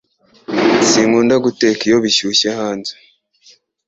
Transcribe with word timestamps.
Sinkunda 0.89 1.35
guteka 1.45 1.81
iyo 1.89 1.97
bishyushye 2.05 2.49
hanze 2.57 2.93